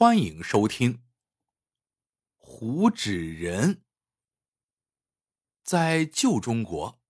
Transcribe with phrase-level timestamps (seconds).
[0.00, 0.94] 欢迎收听
[2.36, 3.74] 《胡纸人》。
[5.64, 7.00] 在旧中国，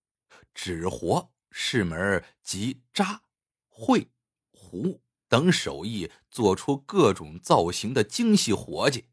[0.54, 3.24] 纸活是门集扎、
[3.68, 4.08] 绘、
[4.50, 9.10] 糊等手艺做出各种造型的精细活计，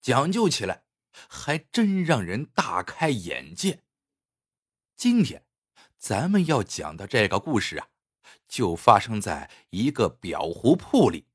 [0.00, 0.84] 讲究起来
[1.28, 3.82] 还真让人大开眼界。
[4.96, 5.44] 今天
[5.98, 7.88] 咱们要讲的这个故事啊，
[8.48, 11.26] 就发生在一个裱糊铺里。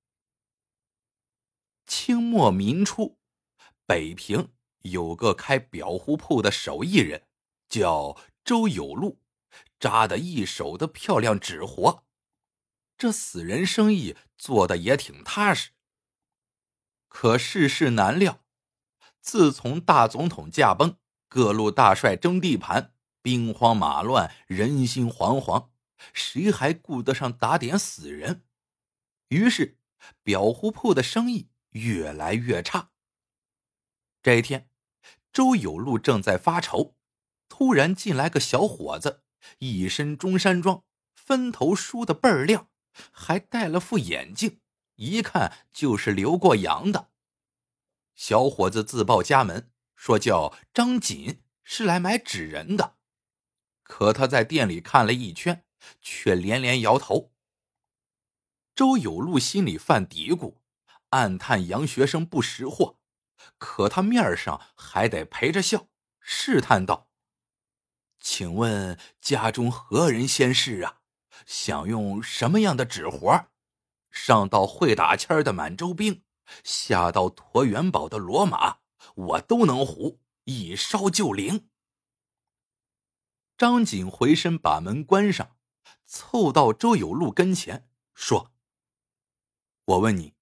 [1.92, 3.20] 清末民初，
[3.86, 7.28] 北平有个开裱糊铺的手艺人，
[7.68, 9.20] 叫周有禄，
[9.78, 12.06] 扎的一手的漂亮纸活。
[12.98, 15.72] 这死人生意做的也挺踏实。
[17.10, 18.42] 可世事难料，
[19.20, 20.96] 自从大总统驾崩，
[21.28, 25.68] 各路大帅争地盘，兵荒马乱，人心惶惶，
[26.14, 28.46] 谁还顾得上打点死人？
[29.28, 29.78] 于是，
[30.24, 31.51] 裱糊铺的生意。
[31.72, 32.92] 越来越差。
[34.22, 34.70] 这一天，
[35.34, 36.96] 周有禄正在发愁，
[37.50, 39.24] 突然进来个小伙子，
[39.60, 40.84] 一身中山装，
[41.14, 42.70] 分头梳的倍儿亮，
[43.12, 44.60] 还戴了副眼镜，
[44.96, 47.10] 一看就是留过洋的。
[48.14, 52.98] 小伙子自报家门，说叫张锦，是来买纸人的。
[53.84, 55.66] 可他在店里看了一圈，
[56.00, 57.34] 却连连摇头。
[58.76, 60.61] 周有禄心里犯嘀咕。
[61.12, 62.98] 暗叹杨学生不识货，
[63.58, 65.88] 可他面上还得陪着笑，
[66.20, 67.10] 试探道
[68.20, 71.00] ：“请问家中何人先逝啊？
[71.46, 73.48] 想用什么样的纸活？
[74.10, 76.24] 上到会打签的满洲兵，
[76.64, 78.80] 下到驮元宝的骡马，
[79.16, 81.70] 我都能糊，一烧就灵。”
[83.58, 85.58] 张锦回身把门关上，
[86.06, 88.52] 凑到周有禄跟前说
[89.86, 90.34] ：“我问你。”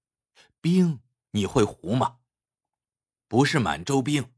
[0.61, 2.19] 兵你会糊吗？
[3.27, 4.33] 不是满洲兵，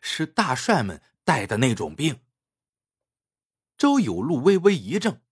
[0.00, 2.20] 是大帅们带的那种兵。
[3.78, 5.22] 周有禄微微一怔，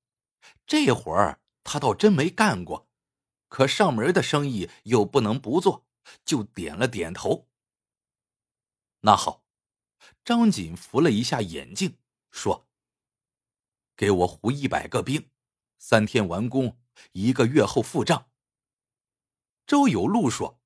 [0.66, 2.88] 这活儿他倒真没干过，
[3.48, 5.86] 可上门的生意又不能不做，
[6.24, 7.48] 就点了点头。
[9.00, 9.44] 那好，
[10.24, 11.98] 张锦扶了一下眼镜，
[12.30, 12.68] 说
[13.96, 15.30] ：“给我糊一百个兵，
[15.78, 16.78] 三天完工，
[17.12, 18.28] 一个月后付账。”
[19.70, 20.60] 周有禄说：“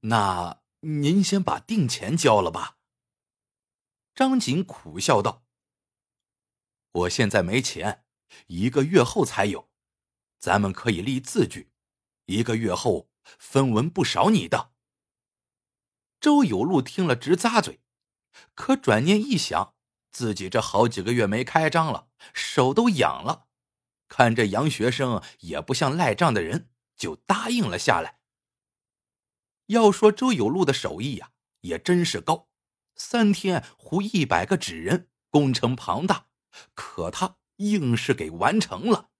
[0.00, 2.76] 那您先把定钱交了吧。”
[4.14, 5.46] 张锦苦笑道
[6.92, 8.04] ：“我现在没钱，
[8.48, 9.70] 一个月后才有。
[10.38, 11.72] 咱们可以立字据，
[12.26, 13.08] 一个月后
[13.38, 14.74] 分文不少你的。”
[16.20, 17.80] 周有禄听了直咂嘴，
[18.54, 19.74] 可转念一想，
[20.10, 23.48] 自己这好几个月没开张了，手都痒了。
[24.06, 26.68] 看这杨学生也不像赖账的人。
[26.96, 28.18] 就答应了下来。
[29.66, 31.30] 要说周有禄的手艺呀，
[31.60, 32.48] 也真是高，
[32.94, 36.26] 三天糊一百个纸人，工程庞大，
[36.74, 39.10] 可他硬是给完成了。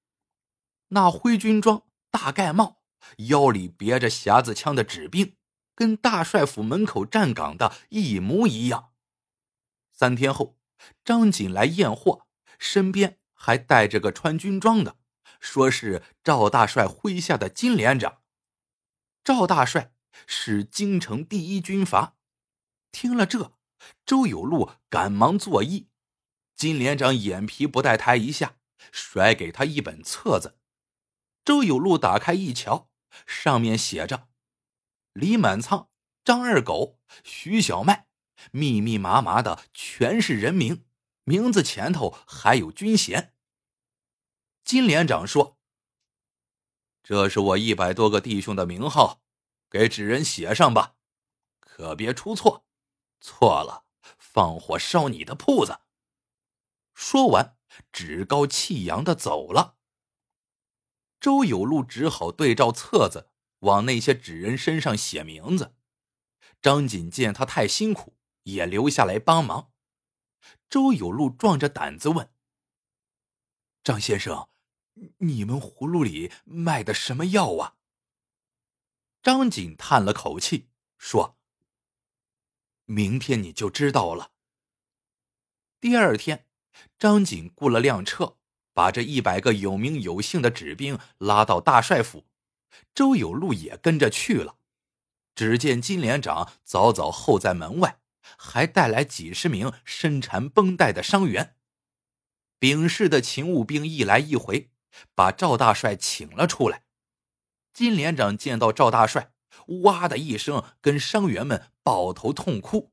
[0.89, 2.83] 那灰军装、大盖帽，
[3.29, 5.37] 腰里别着匣子枪的纸兵，
[5.75, 8.93] 跟大帅府门口站岗的一模一样。
[9.91, 10.59] 三天后，
[11.05, 12.27] 张锦来验货，
[12.59, 14.99] 身边还带着个穿军装的。
[15.43, 18.23] 说是赵大帅麾下的金连长，
[19.25, 19.93] 赵大帅
[20.25, 22.17] 是京城第一军阀。
[22.93, 23.59] 听了这，
[24.07, 25.89] 周有禄赶忙作揖。
[26.55, 28.55] 金连长眼皮不带抬一下，
[28.93, 30.61] 甩给他一本册子。
[31.45, 32.89] 周有禄打开一瞧，
[33.27, 34.29] 上面写着
[35.13, 35.89] ：“李满仓、
[36.25, 38.07] 张二狗、徐小麦，
[38.53, 40.85] 密密麻麻的全是人名，
[41.25, 43.35] 名字前头还有军衔。”
[44.65, 45.59] 金连长说
[47.03, 49.23] ：“这是我一百多个弟兄的名号，
[49.69, 50.95] 给纸人写上吧，
[51.61, 52.65] 可别出错，
[53.21, 53.85] 错了
[54.19, 55.81] 放火烧你的铺子。”
[56.95, 57.59] 说完，
[57.91, 59.77] 趾高气扬的走了。
[61.21, 63.31] 周有禄只好对照册子，
[63.61, 65.75] 往那些纸人身上写名字。
[66.61, 69.73] 张锦见他太辛苦，也留下来帮忙。
[70.71, 72.33] 周有禄壮着胆子问
[73.83, 74.49] ：“张先生。”
[75.19, 77.77] 你们葫芦里卖的什么药啊？
[79.23, 80.69] 张锦叹了口气
[80.99, 81.39] 说
[82.85, 84.33] ：“明天你就知道了。”
[85.81, 86.47] 第二天，
[86.99, 88.37] 张锦雇了辆车，
[88.73, 92.27] 把这一百个有名有姓的纸兵拉到大帅府，
[92.95, 94.59] 周有禄也跟着去了。
[95.35, 98.01] 只见金连长早早候在门外，
[98.37, 101.57] 还带来几十名身缠绷带的伤员。
[102.59, 104.72] 丙氏的勤务兵一来一回。
[105.15, 106.85] 把赵大帅请了出来。
[107.73, 109.33] 金连长见到赵大帅，
[109.83, 112.93] 哇的一声，跟伤员们抱头痛哭。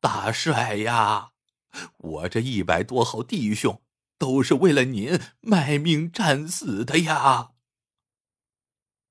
[0.00, 1.32] 大帅呀，
[1.96, 3.82] 我这一百多号弟兄
[4.18, 7.52] 都是为了您卖命战死的呀！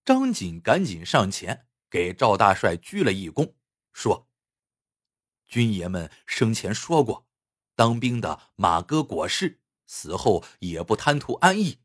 [0.05, 3.55] 张锦赶紧上前给赵大帅鞠了一躬，
[3.91, 4.29] 说
[5.45, 7.27] ：“军爷们生前说过，
[7.75, 11.79] 当兵的马哥过世，死后也不贪图安逸，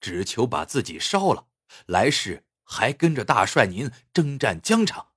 [0.00, 1.48] 只求把自己烧了，
[1.86, 5.12] 来世还跟着大帅您征战疆场。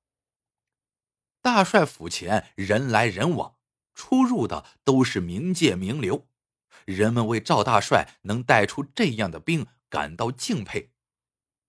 [1.41, 3.55] 大帅府前人来人往，
[3.93, 6.27] 出入的都是名界名流，
[6.85, 10.91] 人们为赵大帅能带出这样的兵感到敬佩。”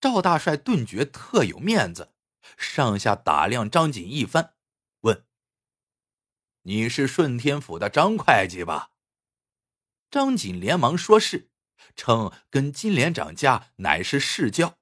[0.01, 2.13] 赵大帅顿觉特有面子，
[2.57, 4.53] 上下打量张锦一番，
[5.01, 5.25] 问
[6.63, 8.91] ：“你是顺天府的张会计吧？”
[10.09, 11.51] 张锦连忙说是，
[11.95, 14.77] 称跟金连长家乃是世交，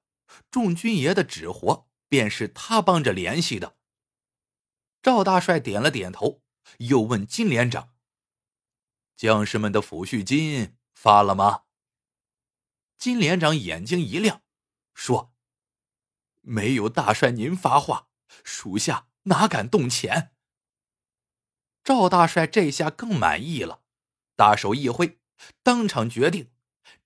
[0.50, 3.76] 众军爷的纸活便是他帮着联系的。
[5.02, 6.42] 赵大帅点了点头，
[6.78, 7.94] 又问金连长
[9.16, 11.64] ：“将士们的抚恤金发了吗？”
[12.98, 14.42] 金连长眼睛一亮。
[14.94, 15.32] 说
[16.42, 18.08] ：“没有大帅您发话，
[18.42, 20.34] 属下哪敢动钱？”
[21.84, 23.82] 赵大帅这下更满意了，
[24.38, 25.18] 大手一挥，
[25.64, 26.52] 当场决定，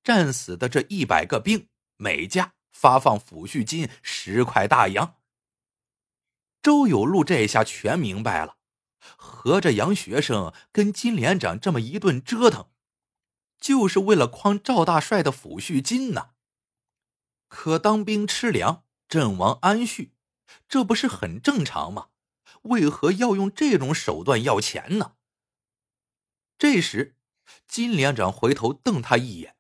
[0.05, 5.17] 战死的这一百个兵，每家发放抚恤金十块大洋。
[6.61, 8.58] 周有禄这下全明白了，
[9.17, 12.69] 合着杨学生跟金连长这么一顿折腾，
[13.58, 16.32] 就是为了诓赵大帅的抚恤金呢。
[17.49, 20.12] 可当兵吃粮，阵亡安绪，
[20.69, 22.08] 这不是很正常吗？
[22.64, 25.14] 为何要用这种手段要钱呢？
[26.58, 27.17] 这时，
[27.66, 29.56] 金连长回头瞪他一眼，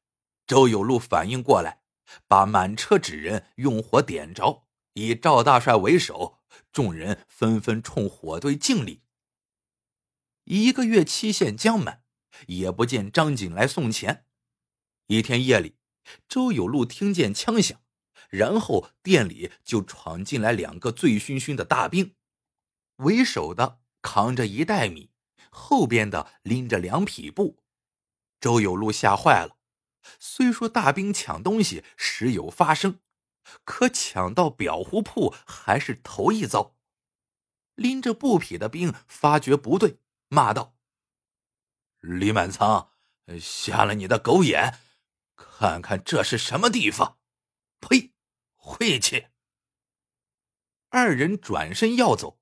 [0.46, 1.82] 周有禄反应过来，
[2.28, 6.38] 把满车纸人用火点着，以赵大帅为首，
[6.72, 9.02] 众人纷纷冲火堆敬礼。
[10.44, 12.02] 一个月期限将满，
[12.48, 14.26] 也不见张锦来送钱。
[15.06, 15.76] 一天夜里，
[16.28, 17.80] 周有禄听见枪响。
[18.30, 22.14] 然后店里就闯进来两个醉醺醺的大兵，
[22.96, 25.10] 为首的扛着一袋米，
[25.50, 27.61] 后边的拎着两匹布。
[28.42, 29.56] 周有禄吓坏了。
[30.18, 32.98] 虽说大兵抢东西时有发生，
[33.64, 36.74] 可抢到裱糊铺还是头一遭。
[37.76, 39.98] 拎着布匹的兵发觉不对，
[40.28, 40.76] 骂道
[42.00, 42.90] ：“李满仓，
[43.40, 44.80] 瞎了你的狗眼！
[45.36, 47.18] 看看这是什么地方？
[47.80, 48.12] 呸！”
[48.58, 49.28] 晦气！
[50.90, 52.40] 二人转身要走，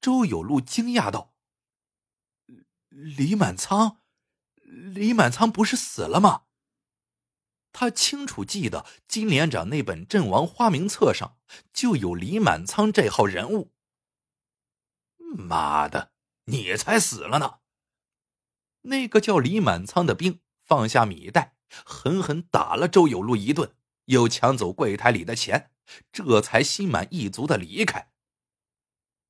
[0.00, 1.34] 周有禄惊讶道
[2.88, 4.00] ：“李满仓，
[4.74, 6.42] 李满仓不是死了吗？”
[7.72, 11.36] 他清楚记得金连长那本阵亡花名册上
[11.72, 13.72] 就有李满仓这号人物。
[15.16, 16.12] 妈的，
[16.44, 17.58] 你才死了呢！
[18.82, 23.74] 那个叫李满仓的兵放下米袋，狠狠打了周有禄一顿。
[24.06, 25.70] 又抢走柜台里的钱，
[26.12, 28.12] 这才心满意足的离开。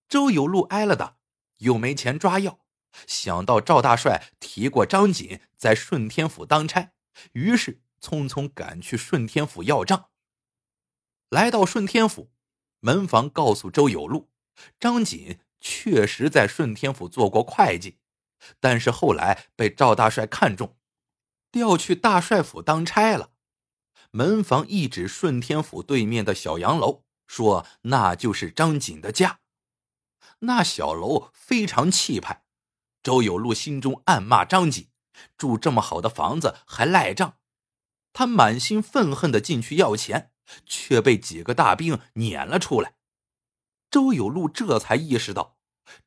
[0.08, 1.17] 周有禄挨了打，
[1.58, 2.63] 又没钱抓药，
[3.06, 6.93] 想到赵大帅提过张锦在顺天府当差，
[7.32, 10.11] 于是匆匆赶去顺天府要账。
[11.31, 12.31] 来到顺天府，
[12.81, 14.31] 门房告诉周有禄，
[14.79, 17.98] 张锦确实在顺天府做过会计，
[18.60, 20.77] 但是后来被赵大帅看中，
[21.51, 23.31] 调去大帅府当差了。
[24.10, 29.41] 门房一指顺天府对面的小洋楼，说：“那就是张锦的家。”
[30.41, 32.44] 那小楼非常气派。
[33.05, 34.89] 周有禄心中暗骂张锦
[35.39, 37.39] ：“住这么好的房子还赖账！”
[38.13, 40.32] 他满心愤恨的进去要钱，
[40.67, 42.96] 却被几个大兵撵了出来。
[43.89, 45.56] 周有禄这才意识到，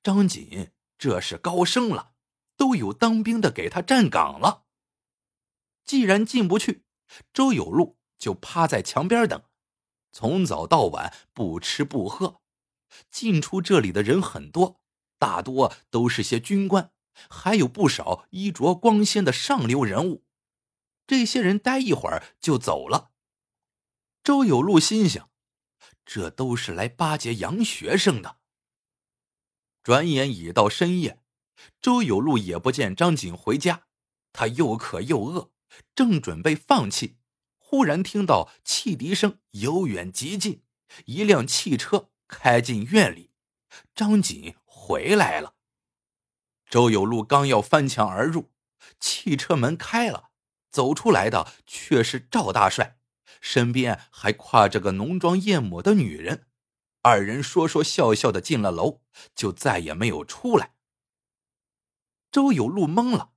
[0.04, 2.12] 张锦这是高升了，
[2.58, 4.66] 都有当兵的给他站岗了。
[5.86, 6.84] 既然进不去，
[7.32, 7.96] 周有禄。
[8.20, 9.44] 就趴在墙边等，
[10.12, 12.42] 从早到晚不吃不喝。
[13.12, 14.82] 进出这里的人很多，
[15.18, 16.92] 大多都是些军官，
[17.30, 20.26] 还有不少衣着光鲜的上流人物。
[21.06, 23.12] 这些人待一会儿就走了。
[24.24, 25.30] 周有禄心想，
[26.06, 28.40] 这都是来巴结洋学生的。
[29.82, 31.22] 转眼已到深夜，
[31.80, 33.88] 周有禄也不见张锦回家，
[34.34, 35.52] 他又渴又饿，
[35.96, 37.18] 正准备放弃。
[37.58, 40.64] 忽然听到汽笛声由远及近，
[41.06, 43.32] 一辆汽车开进院里，
[43.96, 44.56] 张锦
[44.88, 45.56] 回来了。
[46.70, 48.54] 周有禄刚要翻墙而入，
[49.02, 50.30] 汽车门开了，
[50.72, 52.98] 走出来的却是赵大帅，
[53.42, 56.48] 身边还挎着个浓妆艳抹的女人。
[57.02, 59.02] 二人说说笑笑的进了楼，
[59.36, 60.76] 就再也没有出来。
[62.32, 63.32] 周有路懵了，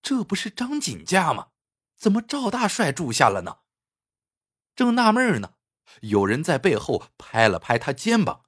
[0.00, 1.48] 这不是张锦家吗？
[1.98, 3.58] 怎么赵大帅住下了呢？
[4.74, 5.56] 正纳闷呢，
[6.00, 8.46] 有人在背后拍了拍他肩膀。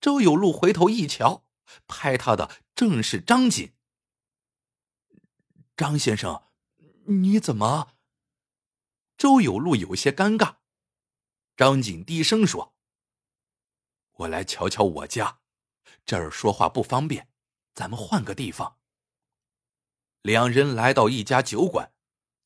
[0.00, 1.44] 周有路回头一瞧，
[1.86, 3.74] 拍他的正是张锦。
[5.76, 6.44] 张先生，
[7.06, 7.94] 你怎么？
[9.18, 10.56] 周有路有些尴尬。
[11.54, 12.74] 张锦低声说
[14.16, 15.40] ：“我来瞧瞧我家，
[16.06, 17.28] 这儿说话不方便，
[17.74, 18.78] 咱们换个地方。”
[20.22, 21.92] 两人来到一家酒馆，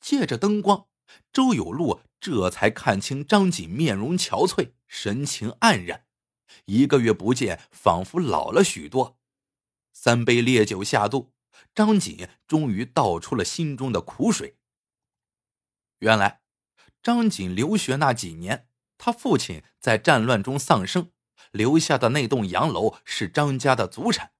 [0.01, 0.89] 借着灯光，
[1.33, 6.04] 周有路这才看清张锦面容憔悴，神情黯然，
[6.67, 9.19] 一个月不见，仿佛老了许多。
[9.93, 11.33] 三杯烈酒下肚，
[11.75, 14.57] 张锦终于道出了心中的苦水。
[16.01, 16.43] 原来，
[17.03, 18.69] 张锦留学那几年。
[18.97, 21.11] 他父亲在战乱中丧生，
[21.51, 24.33] 留下的那栋洋楼是张家的祖产。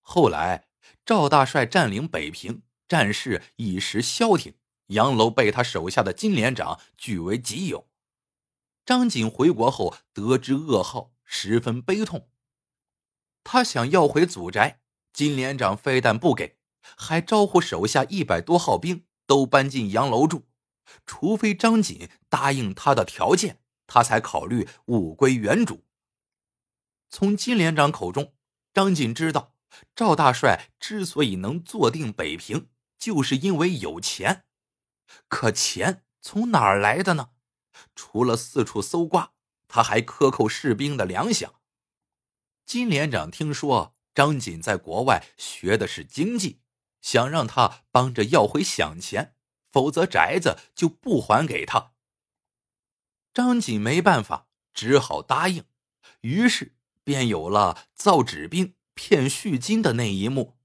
[0.00, 0.68] 后来
[1.04, 4.54] 赵大帅占领北平，战事一时消停，
[4.86, 7.87] 洋楼被他手下的金连长据为己有。
[8.88, 12.30] 张锦回国后得知噩耗，十分悲痛。
[13.44, 14.80] 他想要回祖宅，
[15.12, 16.56] 金连长非但不给，
[16.96, 20.46] 还招呼手下一百多号兵都搬进洋楼住，
[21.04, 23.60] 除非张锦答应他的条件。
[23.86, 25.84] 他才考虑物归原主。
[27.10, 28.32] 从金连长口中，
[28.72, 29.54] 张锦知道
[29.94, 34.44] 赵大帅之所以能坐定北平，就是因为有钱。
[35.28, 37.32] 可钱从哪儿来的呢？
[37.94, 39.32] 除了四处搜刮，
[39.66, 41.50] 他还克扣士兵的粮饷。
[42.64, 46.60] 金连长听说张锦在国外学的是经济，
[47.00, 49.34] 想让他帮着要回饷钱，
[49.70, 51.92] 否则宅子就不还给他。
[53.32, 55.64] 张锦没办法，只好答应，
[56.22, 60.58] 于是便有了造纸兵骗恤金的那一幕。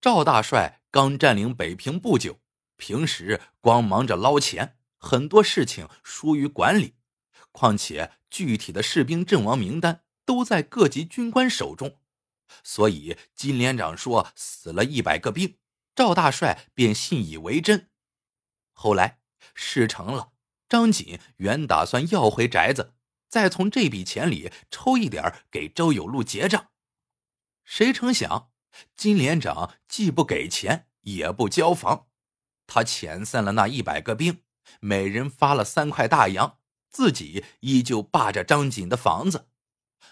[0.00, 2.40] 赵大帅刚占领北平不久，
[2.76, 4.75] 平时光忙着捞钱，
[5.06, 6.96] 很多事情疏于管理。
[7.52, 12.00] 况且具体的士兵阵亡名单都在各级军官手中，
[12.64, 15.56] 所以金连长说死了一百个兵，
[15.94, 17.88] 赵大帅便信以为真。
[18.72, 19.20] 后来
[19.54, 20.32] 事成了。
[20.68, 22.94] 张锦原打算要回宅子，
[23.28, 26.70] 再从这笔钱里抽一点给周有路结账。
[27.64, 28.50] 谁成想，
[28.96, 32.08] 金连长既不给钱，也不交房，
[32.66, 34.42] 他遣散了那一百个兵，
[34.80, 36.58] 每人发了三块大洋，
[36.88, 39.48] 自己依旧霸着张锦的房子。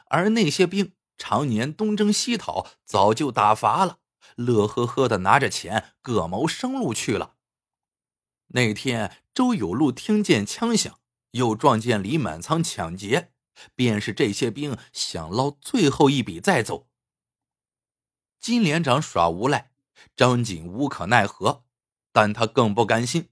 [0.07, 3.99] 而那些兵常年东征西讨，早就打乏了，
[4.37, 7.35] 乐呵呵的拿着钱各谋生路去了。
[8.49, 9.19] 那天。
[9.35, 11.01] 周有路听见枪响，
[11.33, 13.33] 又撞见李满仓抢劫，
[13.75, 16.87] 便是这些兵想捞最后一笔再走。
[18.39, 19.73] 金连长耍无赖，
[20.15, 21.65] 张锦无可奈何，
[22.13, 23.29] 但他更不甘心，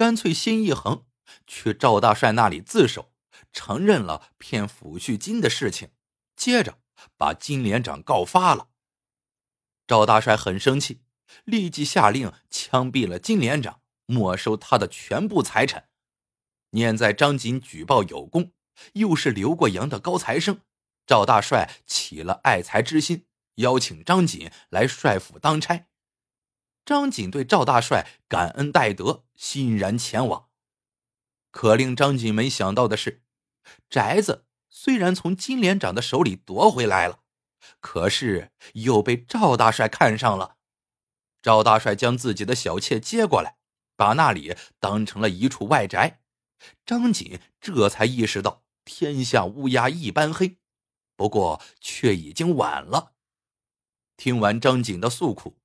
[0.00, 1.04] 干脆心一横，
[1.46, 3.12] 去赵大帅那里自首，
[3.52, 5.90] 承认了骗抚恤金的事情，
[6.34, 6.78] 接着
[7.18, 8.68] 把金连长告发了。
[9.86, 11.02] 赵大帅很生气，
[11.44, 13.82] 立即下令枪毙了金连长。
[14.06, 15.90] 没收他的全部财产。
[16.70, 18.52] 念在张锦举报有功，
[18.94, 20.62] 又是留过洋的高材生，
[21.06, 23.26] 赵大帅起了爱才之心，
[23.56, 25.89] 邀请张锦来帅府当差。
[26.84, 30.48] 张锦对赵大帅感恩戴德，欣然前往。
[31.50, 33.22] 可令张锦没想到的是，
[33.88, 37.20] 宅子虽然从金连长的手里夺回来了，
[37.80, 40.56] 可是又被赵大帅看上了。
[41.42, 43.56] 赵大帅将自己的小妾接过来。
[43.96, 46.22] 把那里当成了一处外宅，
[46.86, 50.56] 张锦这才意识到天下乌鸦一般黑，
[51.16, 53.12] 不过却已经晚了。
[54.16, 55.59] 听完张锦的诉苦，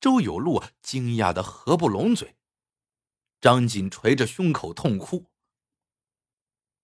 [0.00, 2.36] 周有路惊讶的合不拢嘴。
[3.40, 5.30] 张锦捶着胸口痛哭：“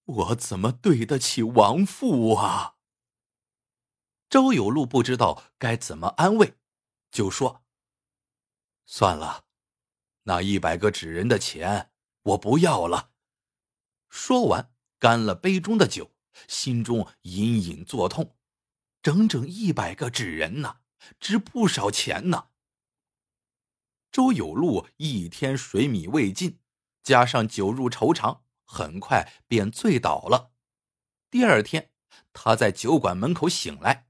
[0.04, 2.76] 我怎么对得起亡父啊？”
[4.28, 6.56] 周有路不知道该怎么安慰，
[7.10, 7.64] 就说
[8.86, 9.44] ：“算了。”
[10.24, 13.12] 那一百个纸人的钱，我不要了。
[14.08, 16.12] 说完，干了杯中的酒，
[16.48, 18.36] 心中隐隐作痛。
[19.02, 20.80] 整整一百个纸人呐，
[21.20, 22.48] 值不少钱呢。
[24.16, 26.58] 周有路一天水米未进，
[27.02, 30.52] 加上酒入愁肠，很快便醉倒了。
[31.30, 31.90] 第二天，
[32.32, 34.08] 他在酒馆门口醒来，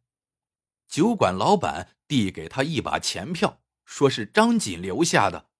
[0.86, 5.50] 酒馆老板递给他一把钱票，说是张锦留下的。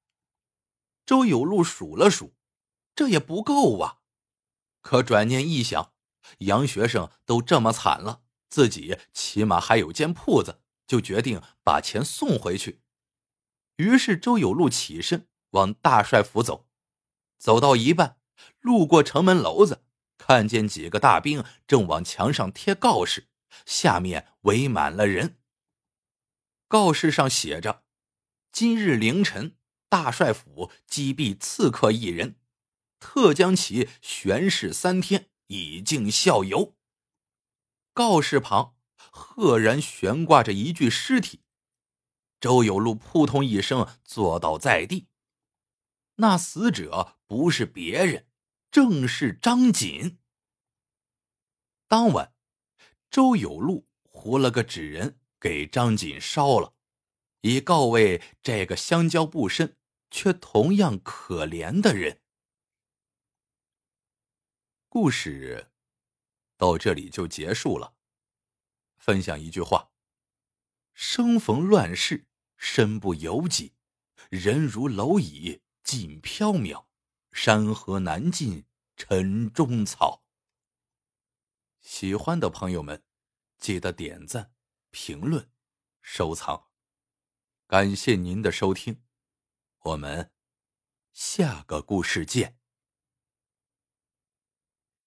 [1.05, 2.37] 周有路数了数，
[2.95, 3.99] 这也不够啊。
[4.81, 5.93] 可转念一想，
[6.39, 12.85] 杨学生都这么惨了，自己起码还有间铺子，就决定把钱送回去。
[13.77, 16.67] 于是周有路起身往大帅府走，
[17.39, 18.19] 走到一半，
[18.61, 19.85] 路过城门楼子，
[20.19, 23.29] 看见几个大兵正往墙上贴告示，
[23.65, 25.39] 下面围满了人。
[26.69, 27.85] 告示上写着
[28.51, 29.57] ：“今日凌晨，
[29.89, 32.41] 大帅府击毙刺客一人，
[32.99, 36.75] 特将其悬释三天，以儆效尤。”
[37.95, 41.43] 告示旁赫然悬挂着一具尸体。
[42.41, 45.09] 周有路扑通一声坐倒在地。
[46.17, 48.27] 那死者不是别人，
[48.71, 50.19] 正是张锦。
[51.89, 52.35] 当晚，
[53.11, 55.19] 周有路糊了个纸人。
[55.39, 56.75] 给张锦烧了，
[57.43, 59.77] 以告慰这个相交不深
[60.11, 62.23] 却同样可怜的人。
[64.89, 65.71] 故事
[66.57, 67.95] 到这里就结束了。
[68.97, 69.93] 分享一句话：
[70.99, 72.27] 生逢乱世，
[72.57, 73.75] 身不由己；
[74.31, 76.87] 人如蝼蚁，尽飘渺；
[77.31, 78.65] 山河难尽，
[78.97, 80.25] 尘中草。
[81.83, 83.05] 喜欢的朋友们，
[83.59, 84.55] 记得点赞。
[84.91, 85.51] 评论、
[86.01, 86.69] 收藏，
[87.67, 89.03] 感谢您的收听，
[89.81, 90.33] 我们
[91.13, 92.59] 下个故事见。